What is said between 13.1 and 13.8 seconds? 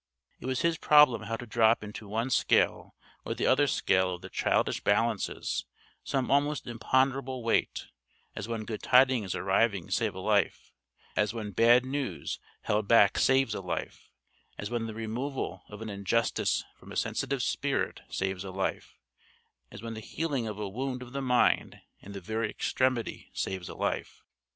saves a